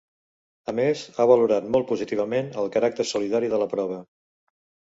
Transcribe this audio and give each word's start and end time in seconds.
A 0.71 0.73
més 0.79 1.03
ha 1.23 1.27
valorat 1.33 1.67
molt 1.75 1.87
positivament 1.93 2.51
el 2.63 2.73
caràcter 2.77 3.09
solidari 3.13 3.53
de 3.55 3.61
la 3.67 3.73
prova. 3.75 4.01